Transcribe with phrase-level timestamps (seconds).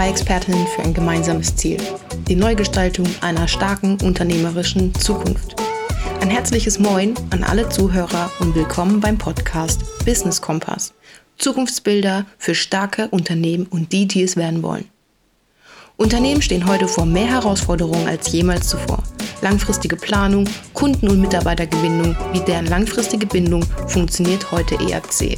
[0.00, 1.76] zwei Expertinnen für ein gemeinsames Ziel,
[2.26, 5.56] die Neugestaltung einer starken unternehmerischen Zukunft.
[6.22, 10.94] Ein herzliches Moin an alle Zuhörer und willkommen beim Podcast Business Kompass.
[11.36, 14.88] Zukunftsbilder für starke Unternehmen und die, die es werden wollen.
[15.98, 19.02] Unternehmen stehen heute vor mehr Herausforderungen als jemals zuvor.
[19.42, 25.36] Langfristige Planung, Kunden- und Mitarbeitergewinnung wie deren langfristige Bindung funktioniert heute eher zäh.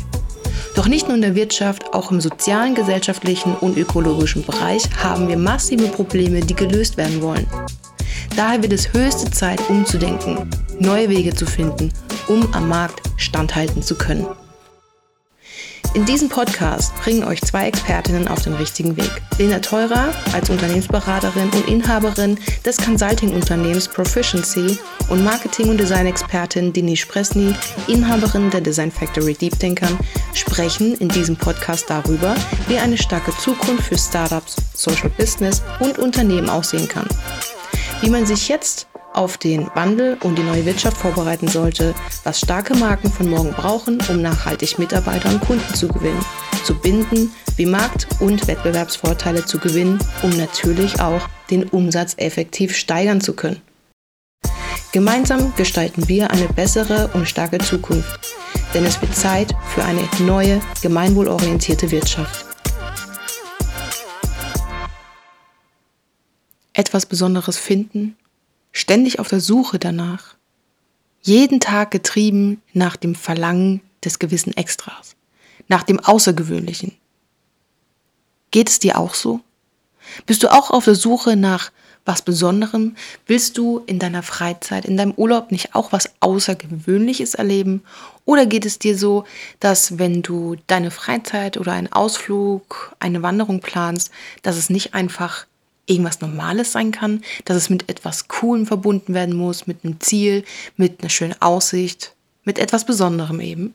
[0.74, 5.36] Doch nicht nur in der Wirtschaft, auch im sozialen, gesellschaftlichen und ökologischen Bereich haben wir
[5.36, 7.46] massive Probleme, die gelöst werden wollen.
[8.36, 11.92] Daher wird es höchste Zeit, umzudenken, neue Wege zu finden,
[12.28, 14.26] um am Markt standhalten zu können.
[15.94, 19.10] In diesem Podcast bringen euch zwei Expertinnen auf den richtigen Weg.
[19.36, 24.78] Lena Teurer als Unternehmensberaterin und Inhaberin des Consulting-Unternehmens Proficiency
[25.10, 27.54] und Marketing- und Design-Expertin Denise Presny,
[27.88, 29.98] Inhaberin der Design Factory Deep Thinkern,
[30.32, 32.34] sprechen in diesem Podcast darüber,
[32.68, 37.06] wie eine starke Zukunft für Startups, Social Business und Unternehmen aussehen kann.
[38.00, 42.74] Wie man sich jetzt auf den Wandel und die neue Wirtschaft vorbereiten sollte, was starke
[42.74, 46.24] Marken von morgen brauchen, um nachhaltig Mitarbeiter und Kunden zu gewinnen,
[46.64, 53.20] zu binden, wie Markt- und Wettbewerbsvorteile zu gewinnen, um natürlich auch den Umsatz effektiv steigern
[53.20, 53.60] zu können.
[54.92, 58.20] Gemeinsam gestalten wir eine bessere und starke Zukunft,
[58.74, 62.44] denn es wird Zeit für eine neue, gemeinwohlorientierte Wirtschaft.
[66.74, 68.16] Etwas Besonderes finden
[68.72, 70.34] ständig auf der Suche danach,
[71.20, 75.14] jeden Tag getrieben nach dem Verlangen des gewissen Extras,
[75.68, 76.96] nach dem Außergewöhnlichen.
[78.50, 79.40] Geht es dir auch so?
[80.26, 81.70] Bist du auch auf der Suche nach
[82.04, 82.96] was Besonderem?
[83.26, 87.84] Willst du in deiner Freizeit, in deinem Urlaub nicht auch was Außergewöhnliches erleben?
[88.24, 89.24] Oder geht es dir so,
[89.60, 94.10] dass wenn du deine Freizeit oder einen Ausflug, eine Wanderung planst,
[94.42, 95.46] dass es nicht einfach
[95.86, 100.44] irgendwas Normales sein kann, dass es mit etwas Coolem verbunden werden muss, mit einem Ziel,
[100.76, 103.74] mit einer schönen Aussicht, mit etwas Besonderem eben.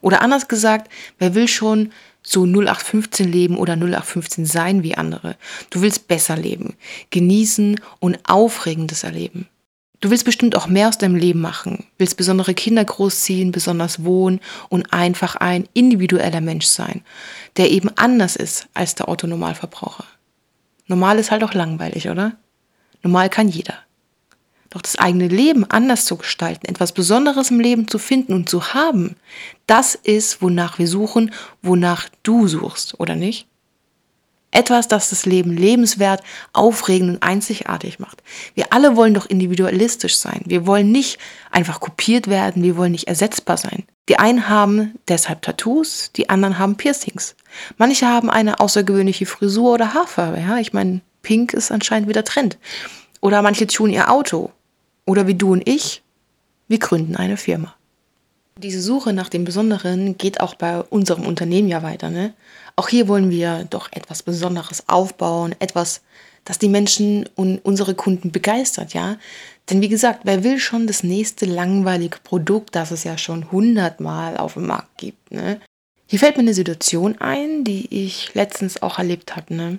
[0.00, 1.92] Oder anders gesagt, wer will schon
[2.22, 5.36] so 0815 leben oder 0815 sein wie andere?
[5.70, 6.76] Du willst besser leben,
[7.10, 9.48] genießen und Aufregendes erleben.
[10.00, 14.38] Du willst bestimmt auch mehr aus deinem Leben machen, willst besondere Kinder großziehen, besonders wohnen
[14.68, 17.02] und einfach ein individueller Mensch sein,
[17.56, 20.04] der eben anders ist als der Autonormalverbraucher.
[20.88, 22.32] Normal ist halt auch langweilig, oder?
[23.02, 23.74] Normal kann jeder.
[24.70, 28.74] Doch das eigene Leben anders zu gestalten, etwas Besonderes im Leben zu finden und zu
[28.74, 29.16] haben,
[29.66, 31.32] das ist, wonach wir suchen,
[31.62, 33.46] wonach du suchst, oder nicht?
[34.50, 36.22] Etwas, das das Leben lebenswert,
[36.52, 38.22] aufregend und einzigartig macht.
[38.54, 40.40] Wir alle wollen doch individualistisch sein.
[40.46, 41.18] Wir wollen nicht
[41.50, 43.84] einfach kopiert werden, wir wollen nicht ersetzbar sein.
[44.08, 47.36] Die einen haben deshalb Tattoos, die anderen haben Piercings.
[47.76, 50.40] Manche haben eine außergewöhnliche Frisur oder Haarfarbe.
[50.40, 50.56] Ja?
[50.56, 52.56] Ich meine, Pink ist anscheinend wieder Trend.
[53.20, 54.50] Oder manche tun ihr Auto.
[55.04, 56.02] Oder wie du und ich,
[56.68, 57.74] wir gründen eine Firma.
[58.60, 62.10] Diese Suche nach dem Besonderen geht auch bei unserem Unternehmen ja weiter.
[62.10, 62.34] Ne?
[62.74, 66.00] Auch hier wollen wir doch etwas Besonderes aufbauen, etwas,
[66.44, 69.16] das die Menschen und unsere Kunden begeistert, ja.
[69.70, 74.36] Denn wie gesagt, wer will schon das nächste langweilige Produkt, das es ja schon hundertmal
[74.36, 75.60] auf dem Markt gibt, ne?
[76.06, 79.78] Hier fällt mir eine Situation ein, die ich letztens auch erlebt habe, ne?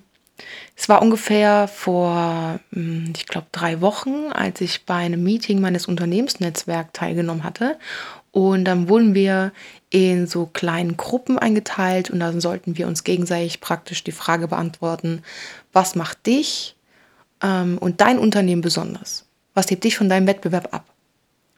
[0.75, 5.87] Es war ungefähr vor, hm, ich glaube, drei Wochen, als ich bei einem Meeting meines
[5.87, 7.77] Unternehmensnetzwerks teilgenommen hatte.
[8.31, 9.51] Und dann wurden wir
[9.89, 15.23] in so kleinen Gruppen eingeteilt und dann sollten wir uns gegenseitig praktisch die Frage beantworten,
[15.73, 16.75] was macht dich
[17.41, 19.25] ähm, und dein Unternehmen besonders?
[19.55, 20.85] Was hebt dich von deinem Wettbewerb ab?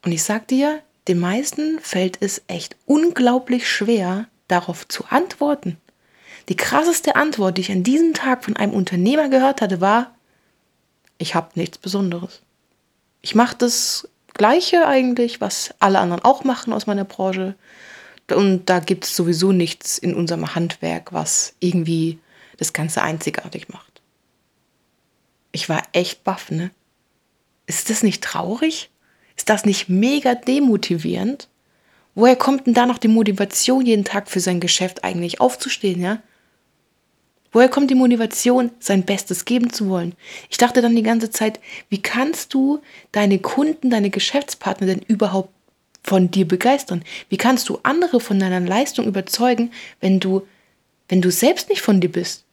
[0.03, 5.77] Und ich sag dir, den meisten fällt es echt unglaublich schwer, darauf zu antworten.
[6.49, 10.15] Die krasseste Antwort, die ich an diesem Tag von einem Unternehmer gehört hatte, war,
[11.17, 12.41] ich habe nichts Besonderes.
[13.21, 17.55] Ich mache das Gleiche eigentlich, was alle anderen auch machen aus meiner Branche.
[18.33, 22.19] Und da gibt es sowieso nichts in unserem Handwerk, was irgendwie
[22.57, 24.01] das Ganze einzigartig macht.
[25.51, 26.71] Ich war echt baff, ne?
[27.65, 28.89] Ist das nicht traurig?
[29.35, 31.49] Ist das nicht mega demotivierend?
[32.15, 36.21] Woher kommt denn da noch die Motivation, jeden Tag für sein Geschäft eigentlich aufzustehen, ja?
[37.51, 40.15] Woher kommt die Motivation, sein Bestes geben zu wollen?
[40.49, 41.59] Ich dachte dann die ganze Zeit,
[41.89, 42.81] wie kannst du
[43.11, 45.49] deine Kunden, deine Geschäftspartner denn überhaupt
[46.03, 47.03] von dir begeistern?
[47.29, 50.47] Wie kannst du andere von deiner Leistung überzeugen, wenn du,
[51.09, 52.45] wenn du selbst nicht von dir bist?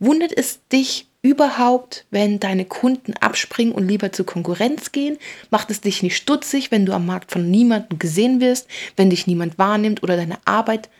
[0.00, 5.18] Wundert es dich überhaupt, wenn deine Kunden abspringen und lieber zur Konkurrenz gehen?
[5.50, 8.66] Macht es dich nicht stutzig, wenn du am Markt von niemandem gesehen wirst,
[8.96, 10.90] wenn dich niemand wahrnimmt oder deine Arbeit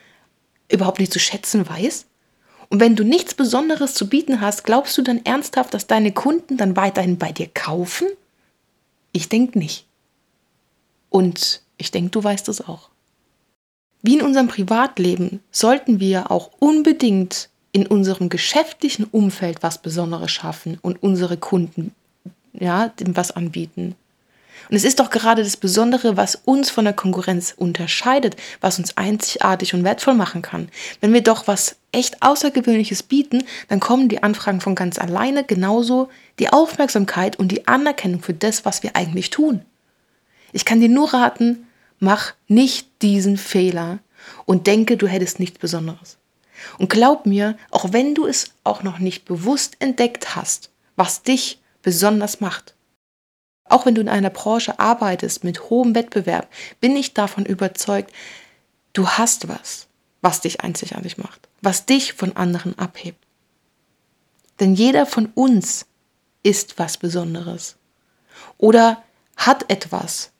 [0.71, 2.05] überhaupt nicht zu schätzen weiß?
[2.69, 6.57] Und wenn du nichts Besonderes zu bieten hast, glaubst du dann ernsthaft, dass deine Kunden
[6.57, 8.07] dann weiterhin bei dir kaufen?
[9.11, 9.85] Ich denke nicht.
[11.09, 12.89] Und ich denke, du weißt es auch.
[14.01, 20.77] Wie in unserem Privatleben sollten wir auch unbedingt in unserem geschäftlichen Umfeld was Besonderes schaffen
[20.81, 21.93] und unsere Kunden
[22.59, 23.95] ja, dem was anbieten.
[24.69, 28.97] Und es ist doch gerade das Besondere, was uns von der Konkurrenz unterscheidet, was uns
[28.97, 30.69] einzigartig und wertvoll machen kann.
[31.01, 36.09] Wenn wir doch was echt Außergewöhnliches bieten, dann kommen die Anfragen von ganz alleine, genauso
[36.39, 39.61] die Aufmerksamkeit und die Anerkennung für das, was wir eigentlich tun.
[40.51, 41.67] Ich kann dir nur raten,
[41.99, 43.99] mach nicht diesen Fehler
[44.45, 46.17] und denke, du hättest nichts Besonderes.
[46.77, 51.59] Und glaub mir, auch wenn du es auch noch nicht bewusst entdeckt hast, was dich
[51.83, 52.74] besonders macht,
[53.67, 56.47] auch wenn du in einer Branche arbeitest mit hohem Wettbewerb,
[56.79, 58.13] bin ich davon überzeugt,
[58.93, 59.87] du hast was,
[60.21, 63.23] was dich einzigartig macht, was dich von anderen abhebt.
[64.59, 65.85] Denn jeder von uns
[66.43, 67.75] ist was Besonderes
[68.57, 69.03] oder
[69.35, 70.31] hat etwas,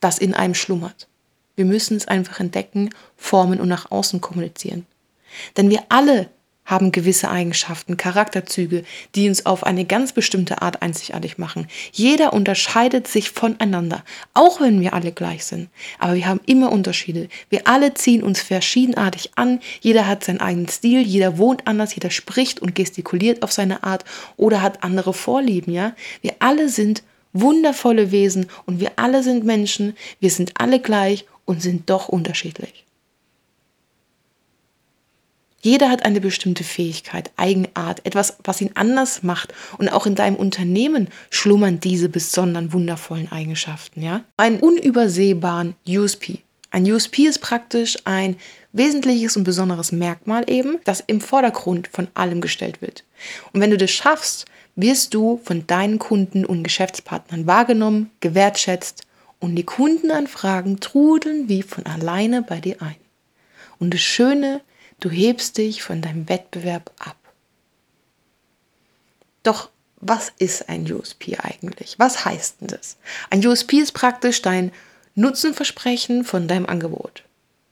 [0.00, 1.08] das in einem schlummert.
[1.56, 4.86] Wir müssen es einfach entdecken, formen und nach außen kommunizieren.
[5.56, 6.30] Denn wir alle
[6.68, 8.84] haben gewisse Eigenschaften, Charakterzüge,
[9.14, 11.66] die uns auf eine ganz bestimmte Art einzigartig machen.
[11.92, 14.04] Jeder unterscheidet sich voneinander,
[14.34, 15.70] auch wenn wir alle gleich sind.
[15.98, 17.28] Aber wir haben immer Unterschiede.
[17.48, 22.10] Wir alle ziehen uns verschiedenartig an, jeder hat seinen eigenen Stil, jeder wohnt anders, jeder
[22.10, 24.04] spricht und gestikuliert auf seine Art
[24.36, 25.94] oder hat andere Vorlieben, ja?
[26.20, 31.62] Wir alle sind wundervolle Wesen und wir alle sind Menschen, wir sind alle gleich und
[31.62, 32.84] sind doch unterschiedlich.
[35.60, 39.52] Jeder hat eine bestimmte Fähigkeit, Eigenart, etwas, was ihn anders macht.
[39.78, 44.02] Und auch in deinem Unternehmen schlummern diese besonderen, wundervollen Eigenschaften.
[44.02, 44.22] Ja?
[44.36, 46.38] Einen unübersehbaren USP.
[46.70, 48.36] Ein USP ist praktisch ein
[48.72, 53.04] wesentliches und besonderes Merkmal eben, das im Vordergrund von allem gestellt wird.
[53.52, 54.44] Und wenn du das schaffst,
[54.76, 59.06] wirst du von deinen Kunden und Geschäftspartnern wahrgenommen, gewertschätzt
[59.40, 62.96] und die Kundenanfragen trudeln wie von alleine bei dir ein.
[63.80, 64.60] Und das Schöne
[65.00, 67.16] Du hebst dich von deinem Wettbewerb ab.
[69.42, 71.98] Doch was ist ein USP eigentlich?
[71.98, 72.96] Was heißt denn das?
[73.30, 74.72] Ein USP ist praktisch dein
[75.14, 77.24] Nutzenversprechen von deinem Angebot.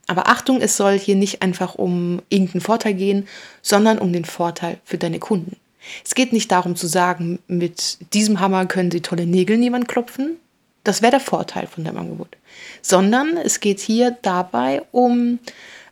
[0.07, 3.27] Aber Achtung, es soll hier nicht einfach um irgendeinen Vorteil gehen,
[3.61, 5.57] sondern um den Vorteil für deine Kunden.
[6.03, 10.37] Es geht nicht darum zu sagen, mit diesem Hammer können sie tolle Nägel niemand klopfen.
[10.83, 12.37] Das wäre der Vorteil von deinem Angebot.
[12.81, 15.39] Sondern es geht hier dabei um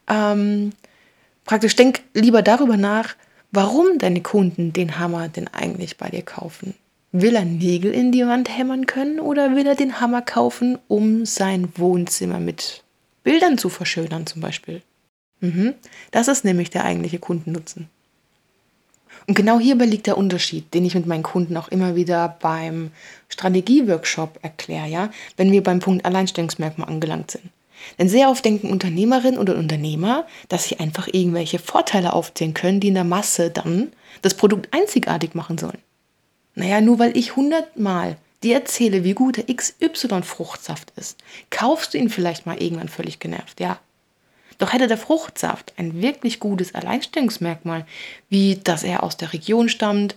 [0.07, 0.71] ähm,
[1.45, 3.15] Praktisch denk lieber darüber nach,
[3.51, 6.73] warum deine Kunden den Hammer denn eigentlich bei dir kaufen.
[7.11, 11.25] Will er Nägel in die Wand hämmern können oder will er den Hammer kaufen, um
[11.25, 12.83] sein Wohnzimmer mit
[13.23, 14.81] Bildern zu verschönern zum Beispiel?
[15.39, 15.75] Mhm.
[16.11, 17.87] Das ist nämlich der eigentliche Kundennutzen.
[19.27, 22.91] Und genau hierbei liegt der Unterschied, den ich mit meinen Kunden auch immer wieder beim
[23.29, 27.49] Strategieworkshop erkläre, ja, wenn wir beim Punkt Alleinstellungsmerkmal angelangt sind.
[27.99, 32.89] Denn sehr oft denken Unternehmerinnen oder Unternehmer, dass sie einfach irgendwelche Vorteile aufzählen können, die
[32.89, 33.91] in der Masse dann
[34.21, 35.79] das Produkt einzigartig machen sollen.
[36.55, 41.17] Naja, nur weil ich hundertmal dir erzähle, wie gut der XY-Fruchtsaft ist,
[41.49, 43.79] kaufst du ihn vielleicht mal irgendwann völlig genervt, ja.
[44.57, 47.85] Doch hätte der Fruchtsaft ein wirklich gutes Alleinstellungsmerkmal,
[48.29, 50.15] wie dass er aus der Region stammt,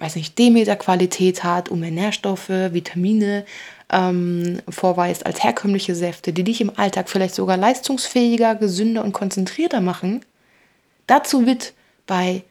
[0.00, 3.44] weiß nicht, Demeter-Qualität hat, um mehr Nährstoffe, Vitamine,
[3.92, 9.80] ähm, vorweist als herkömmliche Säfte, die dich im Alltag vielleicht sogar leistungsfähiger, gesünder und konzentrierter
[9.80, 10.24] machen.
[11.06, 11.74] Dazu wird
[12.06, 12.42] bei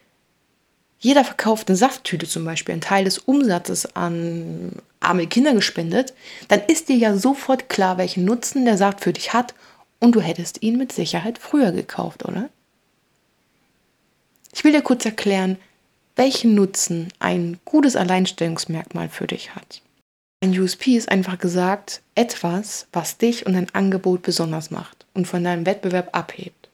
[1.00, 6.14] jeder verkauften Safttüte zum Beispiel ein Teil des Umsatzes an arme Kinder gespendet,
[6.50, 9.56] dann ist dir ja sofort klar, welchen Nutzen der Saft für dich hat
[10.00, 12.50] und du hättest ihn mit Sicherheit früher gekauft, oder?
[14.54, 15.58] Ich will dir kurz erklären,
[16.20, 19.82] welchen Nutzen ein gutes Alleinstellungsmerkmal für dich hat.
[20.44, 25.46] Ein USP ist einfach gesagt etwas, was dich und dein Angebot besonders macht und von
[25.46, 26.68] deinem Wettbewerb abhebt.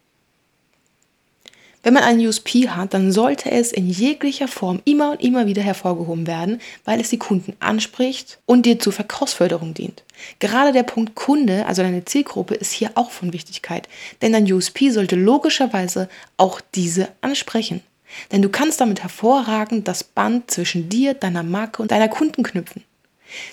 [1.83, 5.61] Wenn man ein USP hat, dann sollte es in jeglicher Form immer und immer wieder
[5.61, 10.03] hervorgehoben werden, weil es die Kunden anspricht und dir zur Verkaufsförderung dient.
[10.39, 13.87] Gerade der Punkt Kunde, also deine Zielgruppe, ist hier auch von Wichtigkeit,
[14.23, 17.83] denn dein USP sollte logischerweise auch diese ansprechen.
[18.31, 22.83] Denn du kannst damit hervorragend das Band zwischen dir, deiner Marke und deiner Kunden knüpfen.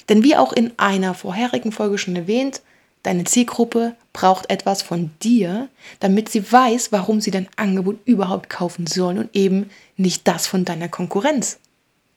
[0.09, 2.63] Denn wie auch in einer vorherigen Folge schon erwähnt,
[3.03, 5.69] deine Zielgruppe braucht etwas von dir,
[6.01, 10.65] damit sie weiß, warum sie dein Angebot überhaupt kaufen sollen und eben nicht das von
[10.65, 11.59] deiner Konkurrenz.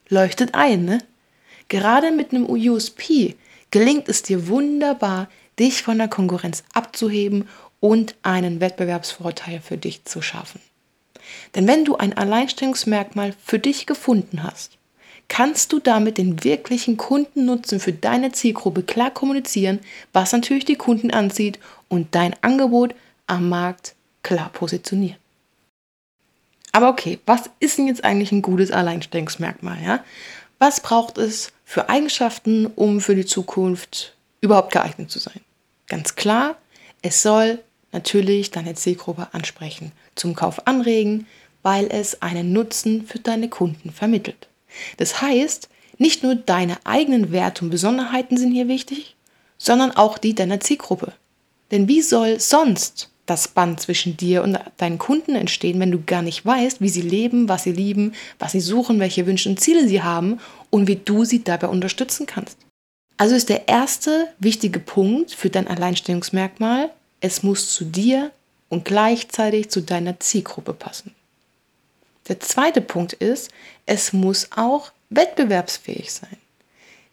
[0.10, 1.00] Leuchtet ein, ne?
[1.68, 3.36] Gerade mit einem USP
[3.72, 7.48] gelingt es dir wunderbar, dich von der Konkurrenz abzuheben
[7.80, 10.62] und einen Wettbewerbsvorteil für dich zu schaffen.
[11.56, 14.78] Denn wenn du ein Alleinstellungsmerkmal für dich gefunden hast,
[15.28, 19.80] kannst du damit den wirklichen Kundennutzen für deine Zielgruppe klar kommunizieren,
[20.14, 22.96] was natürlich die Kunden anzieht und dein Angebot
[23.28, 25.18] am Markt klar positionieren.
[26.72, 29.82] Aber okay, was ist denn jetzt eigentlich ein gutes Alleinstellungsmerkmal?
[29.82, 30.04] Ja?
[30.60, 35.40] Was braucht es für Eigenschaften, um für die Zukunft überhaupt geeignet zu sein?
[35.88, 36.58] Ganz klar,
[37.02, 37.60] es soll
[37.92, 41.28] natürlich deine Zielgruppe ansprechen, zum Kauf anregen,
[41.64, 44.48] weil es einen Nutzen für deine Kunden vermittelt.
[44.98, 49.16] Das heißt, nicht nur deine eigenen Werte und Besonderheiten sind hier wichtig,
[49.58, 51.14] sondern auch die deiner Zielgruppe.
[51.72, 56.22] Denn wie soll sonst das Band zwischen dir und deinen Kunden entstehen, wenn du gar
[56.22, 59.88] nicht weißt, wie sie leben, was sie lieben, was sie suchen, welche Wünsche und Ziele
[59.88, 62.58] sie haben und wie du sie dabei unterstützen kannst.
[63.18, 66.92] Also ist der erste wichtige Punkt für dein Alleinstellungsmerkmal,
[67.22, 68.32] es muss zu dir
[68.76, 71.16] und gleichzeitig zu deiner Zielgruppe passen.
[72.28, 73.50] Der zweite Punkt ist,
[73.86, 76.36] es muss auch wettbewerbsfähig sein.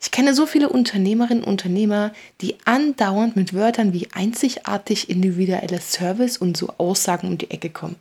[0.00, 6.36] Ich kenne so viele Unternehmerinnen und Unternehmer, die andauernd mit Wörtern wie einzigartig individueller Service
[6.36, 7.94] und so Aussagen um die Ecke kommen.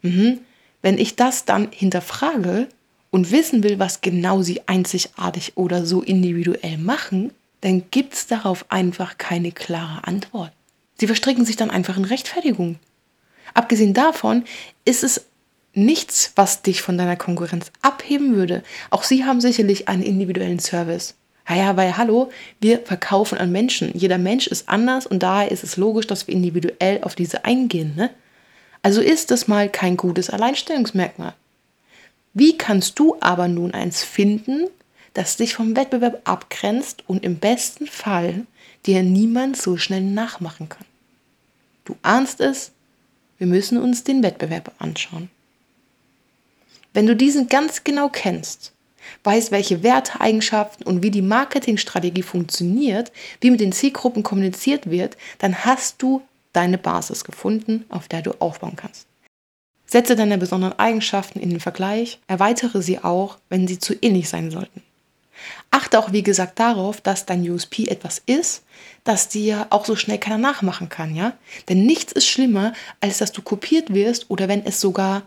[0.00, 0.38] Mhm.
[0.80, 2.66] Wenn ich das dann hinterfrage
[3.10, 8.64] und wissen will, was genau sie einzigartig oder so individuell machen, dann gibt es darauf
[8.70, 10.52] einfach keine klare Antwort.
[10.98, 12.78] Sie verstricken sich dann einfach in Rechtfertigung.
[13.54, 14.44] Abgesehen davon
[14.84, 15.26] ist es
[15.74, 18.62] nichts, was dich von deiner Konkurrenz abheben würde.
[18.90, 21.14] Auch sie haben sicherlich einen individuellen Service.
[21.48, 23.92] Naja, weil hallo, wir verkaufen an Menschen.
[23.94, 27.94] Jeder Mensch ist anders und daher ist es logisch, dass wir individuell auf diese eingehen.
[27.94, 28.10] Ne?
[28.82, 31.34] Also ist das mal kein gutes Alleinstellungsmerkmal.
[32.34, 34.66] Wie kannst du aber nun eins finden,
[35.14, 38.44] das dich vom Wettbewerb abgrenzt und im besten Fall
[38.86, 40.84] dir niemand so schnell nachmachen kann?
[41.84, 42.72] Du ahnst es,
[43.38, 45.30] wir müssen uns den Wettbewerb anschauen.
[46.92, 48.72] Wenn du diesen ganz genau kennst,
[49.24, 55.16] weißt, welche Werte, Eigenschaften und wie die Marketingstrategie funktioniert, wie mit den Zielgruppen kommuniziert wird,
[55.38, 59.06] dann hast du deine Basis gefunden, auf der du aufbauen kannst.
[59.84, 64.50] Setze deine besonderen Eigenschaften in den Vergleich, erweitere sie auch, wenn sie zu ähnlich sein
[64.50, 64.82] sollten.
[65.76, 68.62] Achte auch, wie gesagt, darauf, dass dein USP etwas ist,
[69.04, 71.34] das dir auch so schnell keiner nachmachen kann, ja?
[71.68, 75.24] Denn nichts ist schlimmer, als dass du kopiert wirst oder wenn es sogar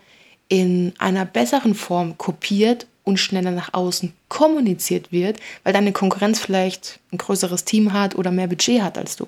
[0.48, 7.00] in einer besseren Form kopiert und schneller nach außen kommuniziert wird, weil deine Konkurrenz vielleicht
[7.14, 9.28] ein größeres Team hat oder mehr Budget hat als du.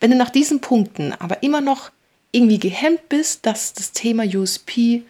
[0.00, 1.92] Wenn du nach diesen Punkten aber immer noch
[2.32, 5.04] irgendwie gehemmt bist, dass das Thema USP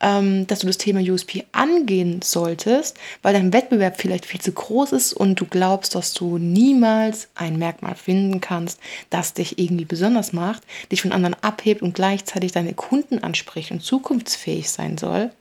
[0.00, 5.12] dass du das Thema USP angehen solltest, weil dein Wettbewerb vielleicht viel zu groß ist
[5.12, 8.80] und du glaubst, dass du niemals ein Merkmal finden kannst,
[9.10, 13.82] das dich irgendwie besonders macht, dich von anderen abhebt und gleichzeitig deine Kunden anspricht und
[13.82, 15.32] zukunftsfähig sein soll,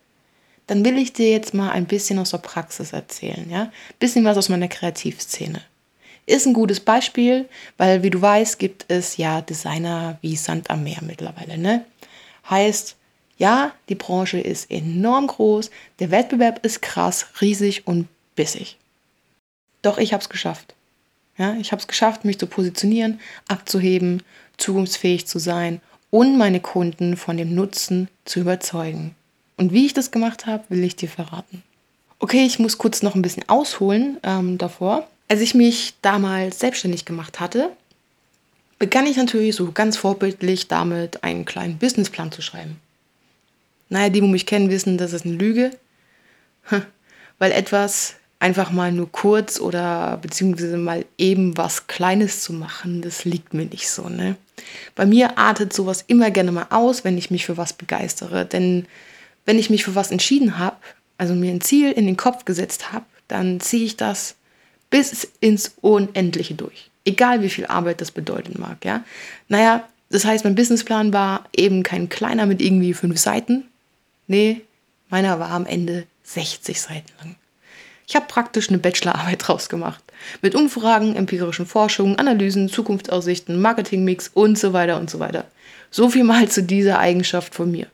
[0.67, 3.61] dann will ich dir jetzt mal ein bisschen aus der Praxis erzählen, ja?
[3.61, 5.61] Ein bisschen was aus meiner Kreativszene.
[6.25, 7.47] Ist ein gutes Beispiel,
[7.77, 11.85] weil wie du weißt, gibt es ja Designer wie Sand am Meer mittlerweile, ne?
[12.49, 12.97] Heißt,
[13.39, 18.77] ja, die Branche ist enorm groß, der Wettbewerb ist krass, riesig und bissig.
[19.81, 20.75] Doch ich habe es geschafft.
[21.37, 24.23] Ja, ich habe es geschafft, mich zu positionieren, abzuheben,
[24.57, 25.79] zukunftsfähig zu sein
[26.11, 29.15] und meine Kunden von dem Nutzen zu überzeugen.
[29.55, 31.63] Und wie ich das gemacht habe, will ich dir verraten.
[32.19, 35.07] Okay, ich muss kurz noch ein bisschen ausholen ähm, davor.
[35.29, 37.69] Als ich mich damals selbstständig gemacht hatte,
[38.79, 42.81] begann ich natürlich so ganz vorbildlich damit, einen kleinen Businessplan zu schreiben.
[43.89, 45.71] Naja, die, die mich kennen, wissen, das ist eine Lüge.
[47.39, 53.25] Weil etwas einfach mal nur kurz oder beziehungsweise mal eben was Kleines zu machen, das
[53.25, 54.07] liegt mir nicht so.
[54.07, 54.37] Ne?
[54.95, 58.45] Bei mir artet sowas immer gerne mal aus, wenn ich mich für was begeistere.
[58.45, 58.85] Denn
[59.45, 60.77] wenn ich mich für was entschieden habe,
[61.17, 64.35] also mir ein Ziel in den Kopf gesetzt habe, dann ziehe ich das
[64.89, 66.89] bis ins Unendliche durch.
[67.05, 68.83] Egal wie viel Arbeit das bedeuten mag.
[68.85, 69.03] Ja?
[69.47, 73.65] Naja, das heißt, mein Businessplan war eben kein kleiner mit irgendwie fünf Seiten,
[74.29, 74.61] Nee,
[75.09, 77.35] meiner war am Ende 60 Seiten lang.
[78.07, 80.03] Ich habe praktisch eine Bachelorarbeit draus gemacht.
[80.43, 85.45] Mit Umfragen, empirischen Forschungen, Analysen, Zukunftsaussichten, Marketingmix und so weiter und so weiter.
[85.89, 87.87] So viel mal zu dieser Eigenschaft von mir.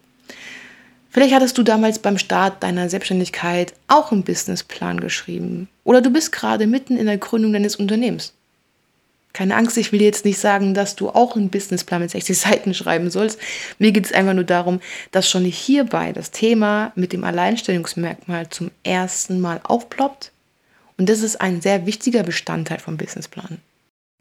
[1.10, 5.70] Vielleicht hattest du damals beim Start deiner Selbstständigkeit auch einen Businessplan geschrieben.
[5.86, 8.34] Oder du bist gerade mitten in der Gründung deines Unternehmens.
[9.36, 12.74] Keine Angst, ich will jetzt nicht sagen, dass du auch einen Businessplan mit 60 Seiten
[12.74, 13.38] schreiben sollst.
[13.80, 14.80] Mir geht es einfach nur darum,
[15.12, 20.32] dass schon hierbei das Thema mit dem Alleinstellungsmerkmal zum ersten Mal aufploppt.
[20.98, 23.58] Und das ist ein sehr wichtiger Bestandteil vom Businessplan.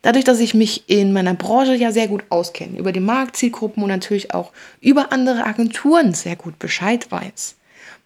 [0.03, 3.91] Dadurch, dass ich mich in meiner Branche ja sehr gut auskenne, über die Marktzielgruppen und
[3.91, 7.55] natürlich auch über andere Agenturen sehr gut Bescheid weiß,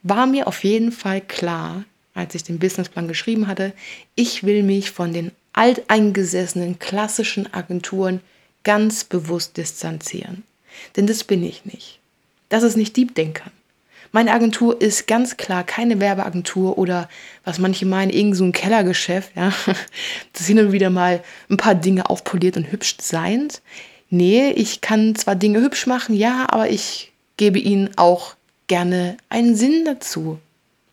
[0.02, 3.72] war mir auf jeden Fall klar, als ich den Businessplan geschrieben hatte,
[4.14, 8.20] ich will mich von den alteingesessenen klassischen Agenturen
[8.62, 10.44] ganz bewusst distanzieren.
[10.96, 11.98] Denn das bin ich nicht.
[12.48, 13.50] Das ist nicht Deep Denker.
[14.12, 17.08] Meine Agentur ist ganz klar keine Werbeagentur oder
[17.44, 19.52] was manche meinen, irgend so ein Kellergeschäft, ja.
[20.32, 23.48] Das hin und wieder mal ein paar Dinge aufpoliert und hübsch sein.
[24.10, 28.36] Nee, ich kann zwar Dinge hübsch machen, ja, aber ich gebe ihnen auch
[28.68, 30.38] gerne einen Sinn dazu.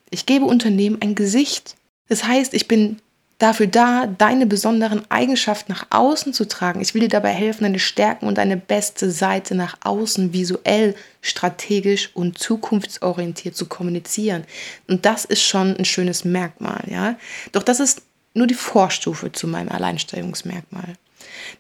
[0.09, 1.75] Ich gebe Unternehmen ein Gesicht.
[2.09, 2.97] Das heißt, ich bin
[3.37, 6.81] dafür da, deine besonderen Eigenschaften nach außen zu tragen.
[6.81, 12.11] Ich will dir dabei helfen, deine Stärken und deine beste Seite nach außen visuell, strategisch
[12.13, 14.45] und zukunftsorientiert zu kommunizieren.
[14.87, 17.17] Und das ist schon ein schönes Merkmal, ja.
[17.51, 20.93] Doch das ist nur die Vorstufe zu meinem Alleinstellungsmerkmal.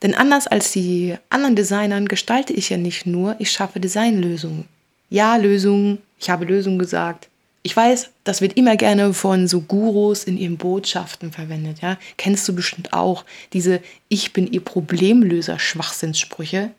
[0.01, 4.65] Denn anders als die anderen Designern gestalte ich ja nicht nur, ich schaffe Designlösungen.
[5.09, 7.29] Ja, Lösungen, ich habe Lösungen gesagt,
[7.65, 11.81] ich weiß, das wird immer gerne von so Gurus in ihren Botschaften verwendet.
[11.81, 11.97] Ja?
[12.15, 16.69] Kennst du bestimmt auch diese Ich bin ihr Problemlöser Schwachsinnssprüche.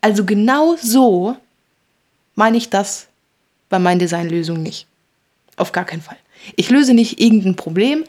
[0.00, 1.36] Also genau so
[2.36, 3.08] meine ich das
[3.70, 4.86] bei meinen Designlösungen nicht.
[5.56, 6.18] Auf gar keinen Fall.
[6.54, 8.04] Ich löse nicht irgendein Problem,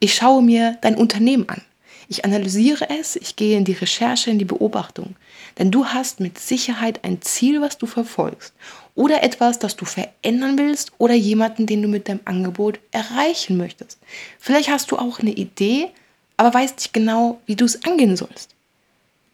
[0.00, 1.62] ich schaue mir dein Unternehmen an.
[2.08, 5.16] Ich analysiere es, ich gehe in die Recherche, in die Beobachtung.
[5.58, 8.52] Denn du hast mit Sicherheit ein Ziel, was du verfolgst.
[8.94, 13.98] Oder etwas, das du verändern willst oder jemanden, den du mit deinem Angebot erreichen möchtest.
[14.38, 15.90] Vielleicht hast du auch eine Idee,
[16.36, 18.50] aber weißt nicht genau, wie du es angehen sollst.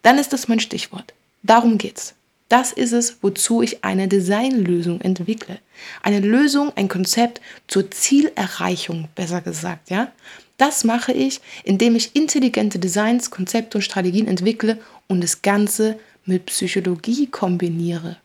[0.02, 1.12] Dann ist das mein Stichwort.
[1.42, 2.14] Darum geht's.
[2.48, 5.60] Das ist es, wozu ich eine Designlösung entwickle.
[6.02, 10.10] Eine Lösung, ein Konzept zur Zielerreichung, besser gesagt, ja.
[10.56, 16.46] Das mache ich, indem ich intelligente Designs, Konzepte und Strategien entwickle und das Ganze mit
[16.46, 18.16] Psychologie kombiniere.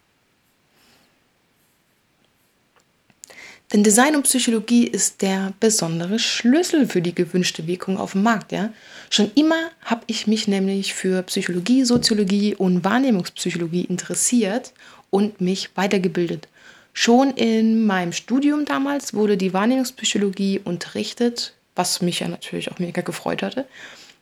[3.73, 8.51] Denn Design und Psychologie ist der besondere Schlüssel für die gewünschte Wirkung auf dem Markt.
[8.51, 8.71] Ja?
[9.09, 14.71] Schon immer habe ich mich nämlich für Psychologie, Soziologie und Wahrnehmungspsychologie interessiert
[15.09, 16.47] und mich weitergebildet.
[16.93, 23.01] Schon in meinem Studium damals wurde die Wahrnehmungspsychologie unterrichtet, was mich ja natürlich auch mega
[23.01, 23.65] gefreut hatte.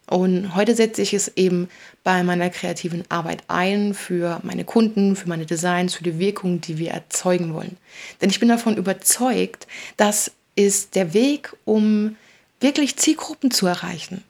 [0.08, 1.70] Und heute setze ich es eben
[2.04, 6.78] bei meiner kreativen Arbeit ein für meine Kunden, für meine Designs, für die Wirkung, die
[6.78, 7.78] wir erzeugen wollen.
[8.22, 12.18] Denn ich bin davon überzeugt, das ist der Weg, um
[12.60, 14.24] wirklich Zielgruppen zu erreichen.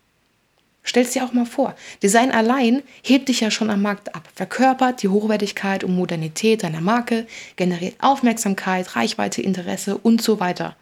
[0.83, 4.27] Stell es dir auch mal vor, Design allein hebt dich ja schon am Markt ab,
[4.35, 10.75] verkörpert die Hochwertigkeit und Modernität deiner Marke, generiert Aufmerksamkeit, Reichweite, Interesse und so weiter.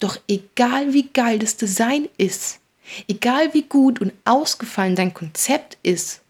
[0.00, 2.58] Doch egal wie geil das Design ist,
[3.08, 6.20] Egal wie gut und ausgefallen dein Konzept ist,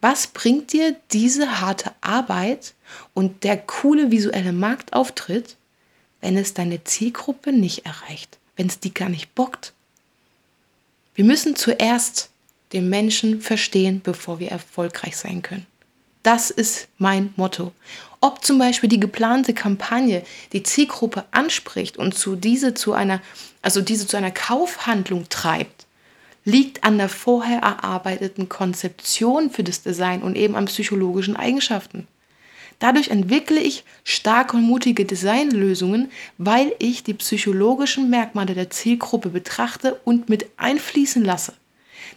[0.00, 2.74] was bringt dir diese harte Arbeit
[3.14, 5.56] und der coole visuelle Marktauftritt,
[6.20, 9.72] wenn es deine Zielgruppe nicht erreicht, wenn es die gar nicht bockt?
[11.14, 12.30] Wir müssen zuerst
[12.72, 15.66] den Menschen verstehen, bevor wir erfolgreich sein können.
[16.22, 17.72] Das ist mein Motto.
[18.20, 23.20] Ob zum Beispiel die geplante Kampagne die Zielgruppe anspricht und zu diese zu einer,
[23.62, 25.86] also diese zu einer Kaufhandlung treibt,
[26.44, 32.08] liegt an der vorher erarbeiteten Konzeption für das Design und eben an psychologischen Eigenschaften.
[32.80, 40.00] Dadurch entwickle ich starke und mutige Designlösungen, weil ich die psychologischen Merkmale der Zielgruppe betrachte
[40.04, 41.54] und mit einfließen lasse.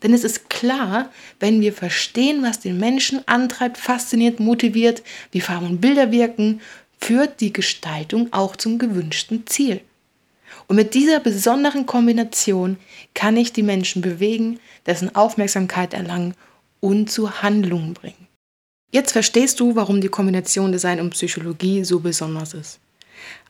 [0.04, 5.68] Denn es ist klar, wenn wir verstehen, was den Menschen antreibt, fasziniert, motiviert, wie Farben
[5.68, 6.62] und Bilder wirken,
[7.00, 9.82] führt die Gestaltung auch zum gewünschten Ziel.
[10.68, 12.78] Und mit dieser besonderen Kombination
[13.14, 16.36] kann ich die Menschen bewegen, dessen Aufmerksamkeit erlangen
[16.80, 18.28] und zu Handlungen bringen.
[18.92, 22.80] Jetzt verstehst du, warum die Kombination Design und Psychologie so besonders ist.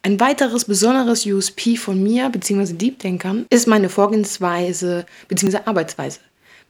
[0.04, 2.74] Ein weiteres besonderes USP von mir bzw.
[2.74, 5.60] Deep Denkern ist meine Vorgehensweise bzw.
[5.66, 6.20] Arbeitsweise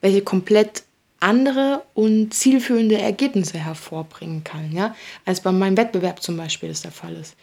[0.01, 0.83] welche komplett
[1.19, 6.91] andere und zielführende Ergebnisse hervorbringen kann, ja, als bei meinem Wettbewerb zum Beispiel das der
[6.91, 7.35] Fall ist.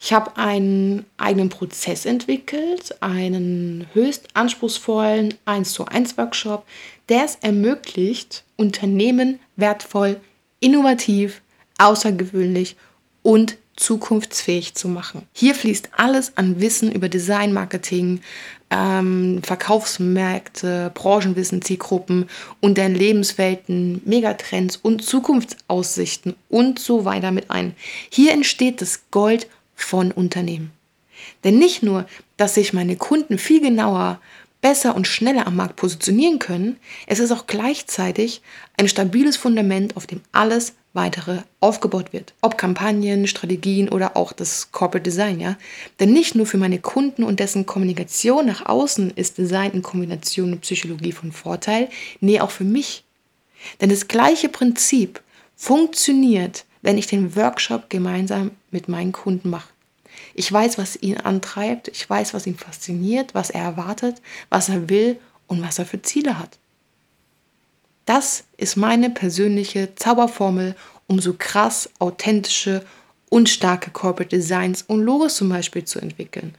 [0.00, 6.64] Ich habe einen eigenen Prozess entwickelt, einen höchst anspruchsvollen 1 zu 1 Workshop,
[7.08, 10.20] der es ermöglicht, Unternehmen wertvoll,
[10.60, 11.42] innovativ,
[11.78, 12.76] außergewöhnlich
[13.22, 15.22] und zukunftsfähig zu machen.
[15.32, 18.20] Hier fließt alles an Wissen über Design, Marketing,
[18.74, 22.28] ähm, Verkaufsmärkte, Branchenwissen, Zielgruppen
[22.60, 27.74] und deren Lebenswelten, Megatrends und Zukunftsaussichten und so weiter mit ein.
[28.10, 30.72] Hier entsteht das Gold von Unternehmen.
[31.44, 32.06] Denn nicht nur,
[32.36, 34.20] dass sich meine Kunden viel genauer
[34.64, 38.40] besser und schneller am Markt positionieren können, es ist auch gleichzeitig
[38.78, 42.32] ein stabiles Fundament, auf dem alles weitere aufgebaut wird.
[42.40, 45.58] Ob Kampagnen, Strategien oder auch das Corporate Design, ja.
[46.00, 50.52] Denn nicht nur für meine Kunden und dessen Kommunikation nach außen ist Design in Kombination
[50.52, 53.04] mit Psychologie von Vorteil, nee, auch für mich.
[53.82, 55.20] Denn das gleiche Prinzip
[55.56, 59.73] funktioniert, wenn ich den Workshop gemeinsam mit meinen Kunden mache.
[60.34, 64.20] Ich weiß, was ihn antreibt, ich weiß, was ihn fasziniert, was er erwartet,
[64.50, 66.58] was er will und was er für Ziele hat.
[68.04, 72.84] Das ist meine persönliche Zauberformel, um so krass authentische
[73.30, 76.54] und starke Corporate Designs und Logos zum Beispiel zu entwickeln.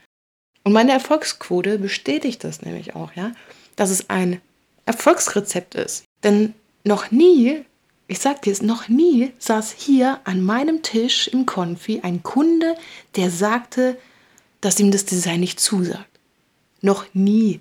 [0.64, 3.32] Und meine Erfolgsquote bestätigt das nämlich auch, ja,
[3.76, 4.40] dass es ein
[4.84, 6.04] Erfolgsrezept ist.
[6.24, 7.64] Denn noch nie,
[8.08, 12.76] ich sag dir es, noch nie saß hier an meinem Tisch im Konfi ein Kunde,
[13.16, 13.96] der sagte,
[14.60, 16.08] dass ihm das Design nicht zusagt.
[16.82, 17.60] Noch nie.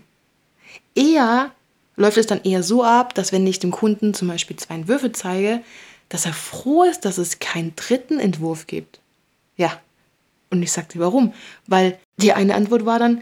[0.93, 1.51] Eher
[1.95, 5.11] läuft es dann eher so ab, dass wenn ich dem Kunden zum Beispiel zwei Entwürfe
[5.11, 5.61] zeige,
[6.09, 8.99] dass er froh ist, dass es keinen dritten Entwurf gibt.
[9.57, 9.79] Ja.
[10.51, 11.33] Und ich sagte, warum?
[11.65, 13.21] Weil die eine Antwort war dann,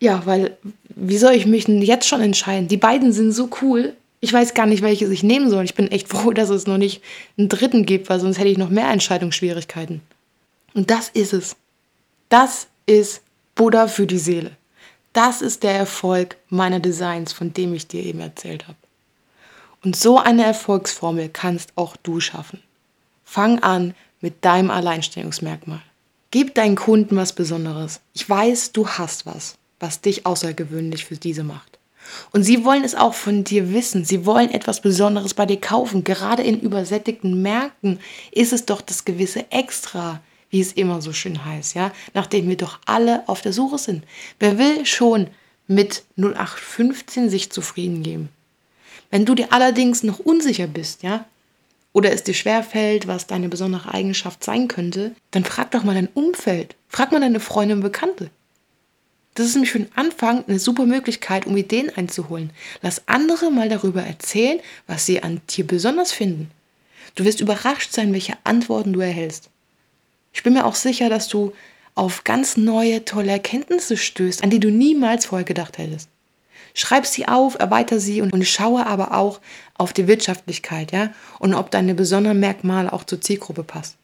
[0.00, 0.56] ja, weil,
[0.88, 2.68] wie soll ich mich denn jetzt schon entscheiden?
[2.68, 3.94] Die beiden sind so cool.
[4.24, 5.64] Ich weiß gar nicht, welches ich nehmen soll.
[5.64, 7.02] Ich bin echt froh, dass es noch nicht
[7.36, 10.00] einen dritten gibt, weil sonst hätte ich noch mehr Entscheidungsschwierigkeiten.
[10.74, 11.56] Und das ist es.
[12.28, 13.20] Das ist
[13.56, 14.52] Buddha für die Seele.
[15.12, 18.78] Das ist der Erfolg meiner Designs, von dem ich dir eben erzählt habe.
[19.84, 22.62] Und so eine Erfolgsformel kannst auch du schaffen.
[23.24, 25.82] Fang an mit deinem Alleinstellungsmerkmal.
[26.30, 28.00] Gib deinen Kunden was Besonderes.
[28.14, 31.78] Ich weiß, du hast was, was dich außergewöhnlich für diese macht.
[32.32, 34.04] Und sie wollen es auch von dir wissen.
[34.04, 36.04] Sie wollen etwas Besonderes bei dir kaufen.
[36.04, 41.44] Gerade in übersättigten Märkten ist es doch das gewisse Extra, wie es immer so schön
[41.44, 44.04] heißt, ja, nachdem wir doch alle auf der Suche sind.
[44.38, 45.28] Wer will schon
[45.66, 48.28] mit 0815 sich zufrieden geben?
[49.10, 51.24] Wenn du dir allerdings noch unsicher bist, ja,
[51.92, 56.08] oder es dir schwerfällt, was deine besondere Eigenschaft sein könnte, dann frag doch mal dein
[56.08, 56.74] Umfeld.
[56.88, 58.30] Frag mal deine Freunde und Bekannte.
[59.34, 62.50] Das ist nämlich für den Anfang eine super Möglichkeit, um Ideen einzuholen.
[62.82, 66.50] Lass andere mal darüber erzählen, was sie an dir besonders finden.
[67.14, 69.48] Du wirst überrascht sein, welche Antworten du erhältst.
[70.32, 71.52] Ich bin mir auch sicher, dass du
[71.94, 76.08] auf ganz neue, tolle Erkenntnisse stößt, an die du niemals vorher gedacht hättest.
[76.74, 79.40] Schreib sie auf, erweiter sie und, und schaue aber auch
[79.76, 83.96] auf die Wirtschaftlichkeit, ja, und ob deine besonderen Merkmale auch zur Zielgruppe passen.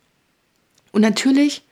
[0.92, 1.62] Und natürlich,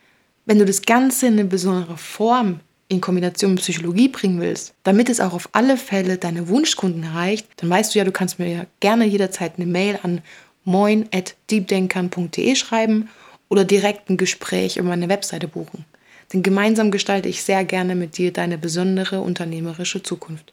[0.46, 5.08] wenn du das Ganze in eine besondere Form in Kombination mit Psychologie bringen willst, damit
[5.08, 8.48] es auch auf alle Fälle deine Wunschkunden erreicht, dann weißt du ja, du kannst mir
[8.48, 10.22] ja gerne jederzeit eine Mail an
[10.64, 13.08] moin.deepdenkern.de schreiben
[13.48, 15.84] oder direkt ein Gespräch über meine Webseite buchen.
[16.32, 20.52] Denn gemeinsam gestalte ich sehr gerne mit dir deine besondere unternehmerische Zukunft.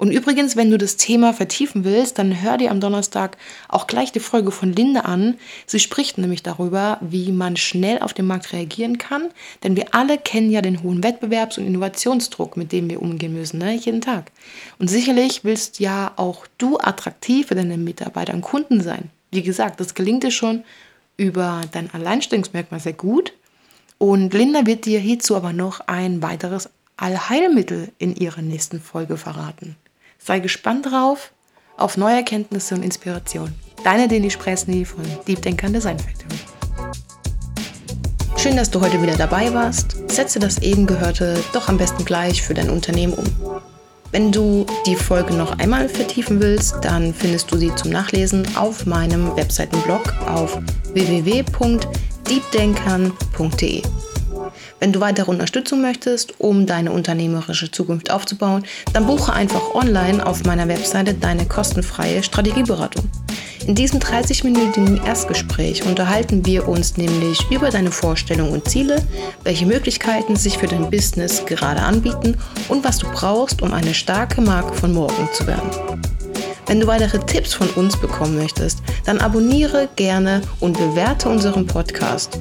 [0.00, 3.36] Und übrigens, wenn du das Thema vertiefen willst, dann hör dir am Donnerstag
[3.68, 5.36] auch gleich die Folge von Linde an.
[5.66, 9.28] Sie spricht nämlich darüber, wie man schnell auf den Markt reagieren kann.
[9.62, 13.58] Denn wir alle kennen ja den hohen Wettbewerbs- und Innovationsdruck, mit dem wir umgehen müssen,
[13.58, 13.74] ne?
[13.74, 14.32] jeden Tag.
[14.78, 19.10] Und sicherlich willst ja auch du attraktiv für deine Mitarbeiter und Kunden sein.
[19.30, 20.64] Wie gesagt, das gelingt dir schon
[21.18, 23.34] über dein Alleinstellungsmerkmal sehr gut.
[23.98, 29.76] Und Linda wird dir hierzu aber noch ein weiteres Allheilmittel in ihrer nächsten Folge verraten.
[30.22, 31.32] Sei gespannt drauf
[31.78, 33.54] auf neue Erkenntnisse und Inspiration.
[33.82, 36.38] Deine Deni Spresny von Deep Denkern Design Factory.
[38.36, 39.96] Schön, dass du heute wieder dabei warst.
[40.10, 43.24] Setze das eben Gehörte doch am besten gleich für dein Unternehmen um.
[44.12, 48.84] Wenn du die Folge noch einmal vertiefen willst, dann findest du sie zum Nachlesen auf
[48.84, 50.58] meinem Webseitenblog auf
[50.92, 53.82] www.deepdenkern.de.
[54.80, 58.64] Wenn du weitere Unterstützung möchtest, um deine unternehmerische Zukunft aufzubauen,
[58.94, 63.04] dann buche einfach online auf meiner Webseite deine kostenfreie Strategieberatung.
[63.66, 69.02] In diesem 30-minütigen Erstgespräch unterhalten wir uns nämlich über deine Vorstellungen und Ziele,
[69.44, 72.38] welche Möglichkeiten sich für dein Business gerade anbieten
[72.68, 75.70] und was du brauchst, um eine starke Marke von morgen zu werden.
[76.66, 82.38] Wenn du weitere Tipps von uns bekommen möchtest, dann abonniere gerne und bewerte unseren Podcast.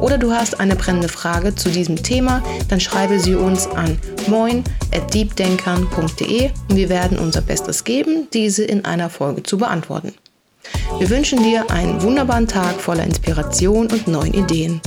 [0.00, 6.50] Oder du hast eine brennende Frage zu diesem Thema, dann schreibe sie uns an moin@deepdenkern.de
[6.68, 10.14] und wir werden unser Bestes geben, diese in einer Folge zu beantworten.
[10.98, 14.80] Wir wünschen dir einen wunderbaren Tag voller Inspiration und neuen Ideen.